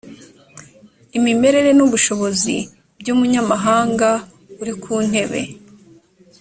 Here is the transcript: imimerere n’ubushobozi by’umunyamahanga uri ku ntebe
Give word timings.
imimerere 1.17 1.69
n’ubushobozi 1.77 2.55
by’umunyamahanga 2.99 4.09
uri 4.61 4.73
ku 4.81 4.93
ntebe 5.09 5.41